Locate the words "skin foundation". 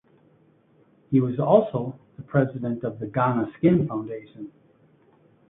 3.59-4.51